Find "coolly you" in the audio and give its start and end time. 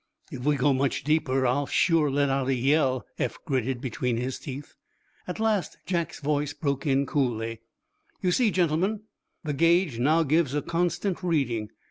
7.05-8.31